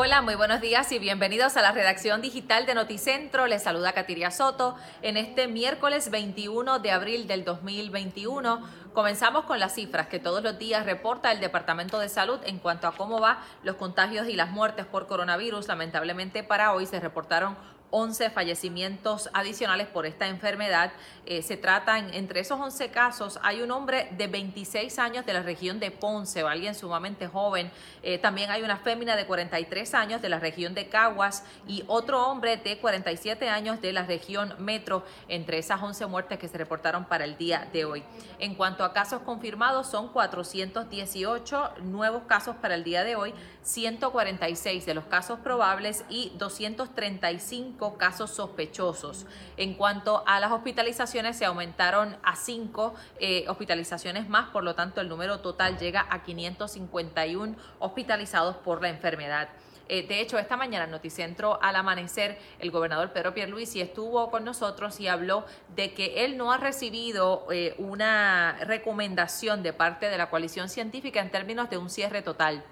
[0.00, 3.48] Hola, muy buenos días y bienvenidos a la redacción digital de Noticentro.
[3.48, 8.62] Les saluda Katiria Soto en este miércoles 21 de abril del 2021.
[8.94, 12.86] Comenzamos con las cifras que todos los días reporta el Departamento de Salud en cuanto
[12.86, 15.66] a cómo va los contagios y las muertes por coronavirus.
[15.66, 17.56] Lamentablemente para hoy se reportaron
[17.90, 20.92] 11 fallecimientos adicionales por esta enfermedad.
[21.26, 25.42] Eh, se tratan, entre esos 11 casos, hay un hombre de 26 años de la
[25.42, 27.70] región de Ponce, alguien sumamente joven.
[28.02, 32.26] Eh, también hay una fémina de 43 años de la región de Caguas y otro
[32.26, 37.04] hombre de 47 años de la región Metro, entre esas 11 muertes que se reportaron
[37.06, 38.02] para el día de hoy.
[38.38, 44.86] En cuanto a casos confirmados, son 418 nuevos casos para el día de hoy, 146
[44.86, 49.26] de los casos probables y 235 casos sospechosos.
[49.56, 55.00] En cuanto a las hospitalizaciones, se aumentaron a cinco eh, hospitalizaciones más, por lo tanto
[55.00, 59.48] el número total llega a 551 hospitalizados por la enfermedad.
[59.88, 64.44] Eh, de hecho, esta mañana en Noticentro al amanecer, el gobernador Pedro Pierluisi estuvo con
[64.44, 70.18] nosotros y habló de que él no ha recibido eh, una recomendación de parte de
[70.18, 72.64] la coalición científica en términos de un cierre total.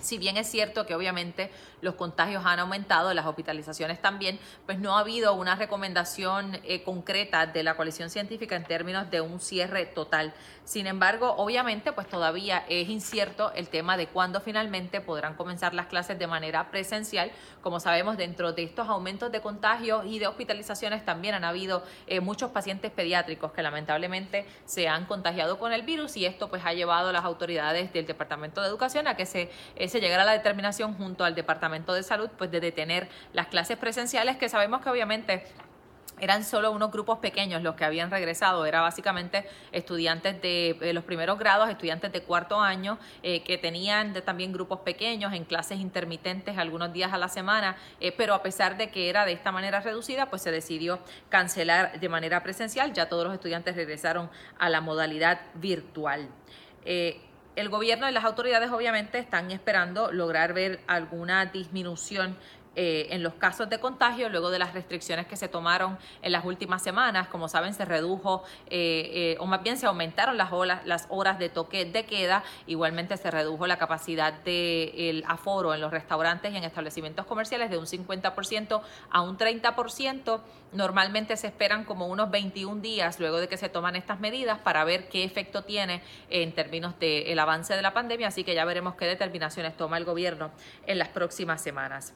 [0.00, 1.50] Si bien es cierto que obviamente
[1.80, 7.46] los contagios han aumentado, las hospitalizaciones también, pues no ha habido una recomendación eh, concreta
[7.46, 10.34] de la coalición científica en términos de un cierre total.
[10.64, 15.86] Sin embargo, obviamente, pues todavía es incierto el tema de cuándo finalmente podrán comenzar las
[15.86, 17.30] clases de manera presencial.
[17.62, 22.20] Como sabemos, dentro de estos aumentos de contagios y de hospitalizaciones también han habido eh,
[22.20, 26.72] muchos pacientes pediátricos que lamentablemente se han contagiado con el virus y esto pues ha
[26.74, 29.50] llevado a las autoridades del Departamento de Educación a que se,
[29.86, 33.76] se llegara a la determinación junto al Departamento de Salud pues de detener las clases
[33.76, 35.44] presenciales que sabemos que obviamente
[36.20, 41.04] eran solo unos grupos pequeños los que habían regresado, era básicamente estudiantes de, eh, los
[41.04, 46.58] primeros grados, estudiantes de cuarto año, eh, que tenían también grupos pequeños en clases intermitentes
[46.58, 49.80] algunos días a la semana, eh, pero a pesar de que era de esta manera
[49.80, 54.80] reducida, pues se decidió cancelar de manera presencial, ya todos los estudiantes regresaron a la
[54.80, 56.28] modalidad virtual
[57.58, 62.36] el gobierno y las autoridades obviamente están esperando lograr ver alguna disminución
[62.80, 66.44] eh, en los casos de contagio luego de las restricciones que se tomaron en las
[66.44, 67.26] últimas semanas.
[67.26, 71.40] Como saben, se redujo eh, eh, o más bien se aumentaron las, horas, las horas
[71.40, 72.44] de toque de queda.
[72.68, 77.78] Igualmente se redujo la capacidad del aforo en los restaurantes y en establecimientos comerciales de
[77.78, 78.80] un 50%
[79.10, 80.40] a un 30%.
[80.70, 84.84] Normalmente se esperan como unos 21 días luego de que se toman estas medidas para
[84.84, 86.00] ver qué efecto tiene
[86.30, 88.28] en términos del avance de la pandemia.
[88.28, 90.52] Así que ya veremos qué determinaciones toma el gobierno
[90.86, 92.14] en las próximas semanas.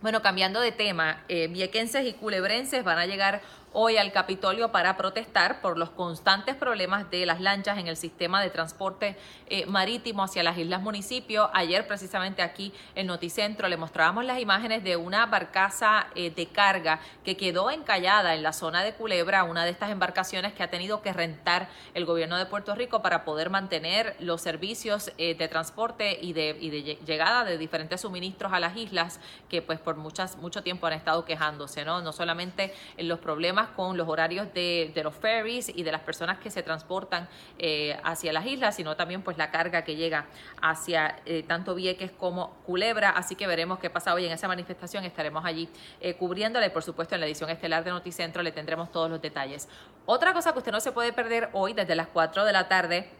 [0.00, 3.40] Bueno, cambiando de tema, eh, viequenses y culebrenses van a llegar
[3.76, 8.40] hoy al Capitolio para protestar por los constantes problemas de las lanchas en el sistema
[8.40, 9.16] de transporte
[9.48, 11.50] eh, marítimo hacia las islas municipios.
[11.52, 17.00] Ayer precisamente aquí en Noticentro le mostrábamos las imágenes de una barcaza eh, de carga
[17.24, 21.02] que quedó encallada en la zona de Culebra, una de estas embarcaciones que ha tenido
[21.02, 26.16] que rentar el gobierno de Puerto Rico para poder mantener los servicios eh, de transporte
[26.22, 29.18] y de, y de llegada de diferentes suministros a las islas
[29.48, 32.00] que pues por muchas, mucho tiempo han estado quejándose, ¿no?
[32.00, 36.38] No solamente en los problemas con los horarios de, los ferries y de las personas
[36.38, 40.26] que se transportan eh, hacia las islas, sino también pues la carga que llega
[40.60, 43.10] hacia eh, tanto Vieques como Culebra.
[43.10, 45.04] Así que veremos qué pasa hoy en esa manifestación.
[45.04, 45.68] Estaremos allí
[46.00, 49.20] eh, cubriéndola y por supuesto en la edición estelar de Noticentro le tendremos todos los
[49.20, 49.68] detalles.
[50.06, 53.10] Otra cosa que usted no se puede perder hoy desde las 4 de la tarde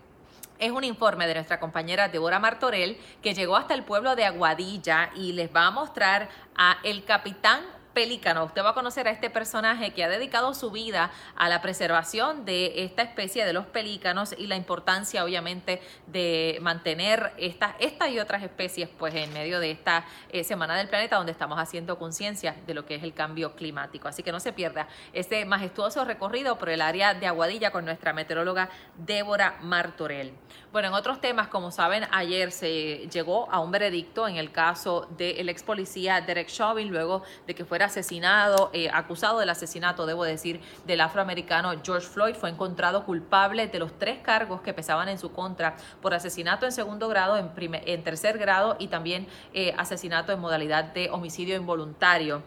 [0.58, 5.10] es un informe de nuestra compañera Débora Martorell que llegó hasta el pueblo de Aguadilla
[5.16, 7.60] y les va a mostrar a el capitán
[7.94, 8.44] pelícano.
[8.44, 12.44] Usted va a conocer a este personaje que ha dedicado su vida a la preservación
[12.44, 18.18] de esta especie de los pelícanos y la importancia, obviamente, de mantener esta, esta y
[18.18, 22.56] otras especies, pues, en medio de esta eh, Semana del Planeta, donde estamos haciendo conciencia
[22.66, 24.08] de lo que es el cambio climático.
[24.08, 28.12] Así que no se pierda este majestuoso recorrido por el área de Aguadilla con nuestra
[28.12, 30.34] meteoróloga Débora Martorell.
[30.72, 35.06] Bueno, en otros temas, como saben, ayer se llegó a un veredicto en el caso
[35.16, 40.24] del ex policía Derek Chauvin, luego de que fuera asesinado, eh, acusado del asesinato, debo
[40.24, 45.18] decir, del afroamericano George Floyd, fue encontrado culpable de los tres cargos que pesaban en
[45.18, 50.32] su contra por asesinato en segundo grado, en, en tercer grado y también eh, asesinato
[50.32, 52.42] en modalidad de homicidio involuntario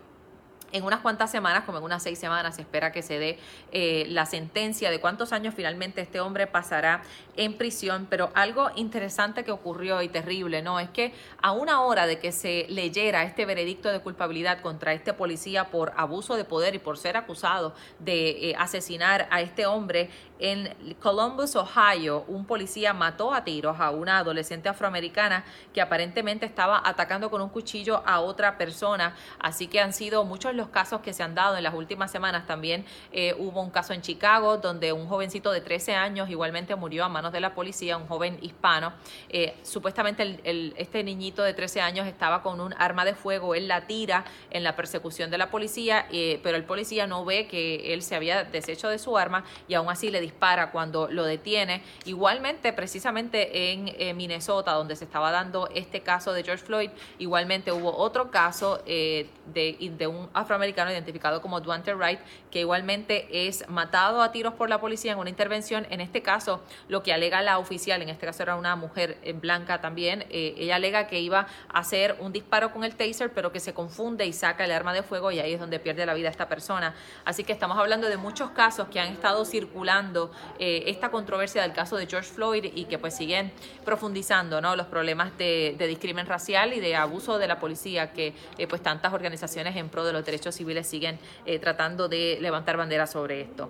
[0.71, 3.39] en unas cuantas semanas, como en unas seis semanas, se espera que se dé
[3.71, 7.01] eh, la sentencia de cuántos años finalmente este hombre pasará
[7.35, 8.07] en prisión.
[8.09, 10.79] Pero algo interesante que ocurrió y terrible, ¿no?
[10.79, 15.13] Es que a una hora de que se leyera este veredicto de culpabilidad contra este
[15.13, 20.09] policía por abuso de poder y por ser acusado de eh, asesinar a este hombre,
[20.39, 25.43] En Columbus, Ohio, un policía mató a tiros a una adolescente afroamericana
[25.73, 29.15] que aparentemente estaba atacando con un cuchillo a otra persona.
[29.39, 32.45] Así que han sido muchos los casos que se han dado en las últimas semanas.
[32.45, 37.05] También eh, hubo un caso en Chicago donde un jovencito de 13 años igualmente murió
[37.05, 38.93] a manos de la policía, un joven hispano.
[39.29, 40.41] Eh, supuestamente
[40.77, 43.55] este niñito de 13 años estaba con un arma de fuego.
[43.55, 47.47] Él la tira en la persecución de la policía, eh, pero el policía no ve
[47.47, 51.23] que él se había deshecho de su arma y aún así le dispara cuando lo
[51.23, 51.83] detiene.
[52.05, 56.89] Igualmente, precisamente en Minnesota, donde se estaba dando este caso de George Floyd,
[57.19, 63.47] igualmente hubo otro caso eh, de, de, un afroamericano identificado como Duante Wright, que igualmente
[63.47, 65.85] es matado a tiros por la policía en una intervención.
[65.89, 69.81] En este caso, lo que alega la oficial, en este caso era una mujer blanca
[69.81, 73.59] también, eh, ella alega que iba a hacer un disparo con el taser, pero que
[73.59, 76.29] se confunde y saca el arma de fuego y ahí es donde pierde la vida
[76.29, 76.95] esta persona.
[77.25, 81.73] Así que estamos hablando de muchos casos que han estado circulando eh, esta controversia del
[81.73, 83.51] caso de George Floyd y que pues siguen
[83.83, 84.75] profundizando ¿no?
[84.75, 88.81] los problemas de, de discrimen racial y de abuso de la policía que eh, pues
[88.81, 93.41] tantas organizaciones en pro de los derechos civiles siguen eh, tratando de levantar bandera sobre
[93.41, 93.69] esto.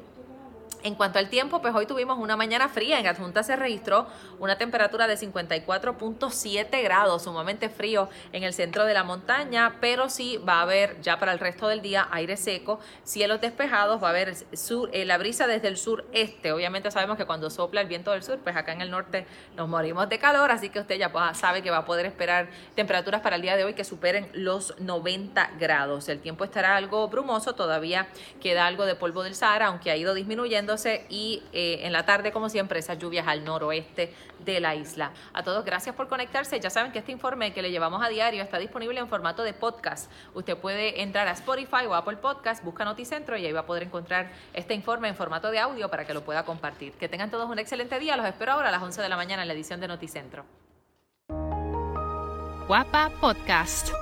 [0.84, 3.00] En cuanto al tiempo, pues hoy tuvimos una mañana fría.
[3.00, 4.08] En Adjunta se registró
[4.40, 10.38] una temperatura de 54.7 grados, sumamente frío en el centro de la montaña, pero sí
[10.38, 14.10] va a haber ya para el resto del día aire seco, cielos despejados, va a
[14.12, 16.52] haber sur, eh, la brisa desde el sureste.
[16.52, 19.26] Obviamente sabemos que cuando sopla el viento del sur, pues acá en el norte
[19.56, 23.22] nos morimos de calor, así que usted ya sabe que va a poder esperar temperaturas
[23.22, 26.08] para el día de hoy que superen los 90 grados.
[26.08, 28.08] El tiempo estará algo brumoso, todavía
[28.42, 30.67] queda algo de polvo del Sahara, aunque ha ido disminuyendo
[31.10, 35.12] y eh, en la tarde, como siempre, esas lluvias al noroeste de la isla.
[35.34, 36.60] A todos, gracias por conectarse.
[36.60, 39.54] Ya saben que este informe que le llevamos a diario está disponible en formato de
[39.54, 40.12] podcast.
[40.34, 43.84] Usted puede entrar a Spotify o Apple Podcast, busca Noticentro y ahí va a poder
[43.84, 46.94] encontrar este informe en formato de audio para que lo pueda compartir.
[46.94, 48.18] Que tengan todos un excelente día.
[48.18, 50.46] Los espero ahora a las 11 de la mañana en la edición de Noticentro.
[52.68, 53.94] Guapa Podcast.